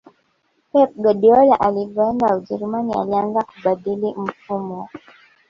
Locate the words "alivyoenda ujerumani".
1.59-2.93